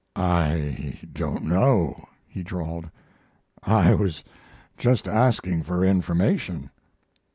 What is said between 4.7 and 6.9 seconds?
just asking for information."